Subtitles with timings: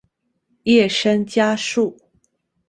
[0.63, 1.95] 叶山嘉树。